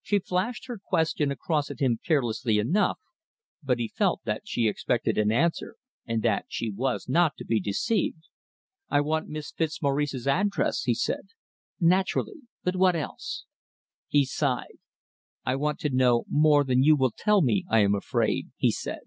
She 0.00 0.18
flashed 0.18 0.64
her 0.66 0.78
question 0.82 1.30
across 1.30 1.70
at 1.70 1.78
him 1.80 1.98
carelessly 2.02 2.56
enough, 2.58 2.98
but 3.62 3.78
he 3.78 3.86
felt 3.88 4.22
that 4.24 4.48
she 4.48 4.66
expected 4.66 5.18
an 5.18 5.30
answer, 5.30 5.76
and 6.06 6.22
that 6.22 6.46
she 6.48 6.70
was 6.70 7.06
not 7.06 7.36
to 7.36 7.44
be 7.44 7.60
deceived. 7.60 8.28
"I 8.88 9.02
wanted 9.02 9.28
Miss 9.28 9.52
Fitzmaurice's 9.52 10.26
address," 10.26 10.84
he 10.84 10.94
said. 10.94 11.26
"Naturally. 11.78 12.40
But 12.64 12.76
what 12.76 12.96
else?" 12.96 13.44
He 14.06 14.24
sighed. 14.24 14.78
"I 15.44 15.54
want 15.54 15.80
to 15.80 15.90
know 15.90 16.24
more 16.30 16.64
than 16.64 16.82
you 16.82 16.96
will 16.96 17.12
tell 17.14 17.42
me, 17.42 17.66
I 17.68 17.80
am 17.80 17.94
afraid," 17.94 18.50
he 18.56 18.70
said. 18.70 19.00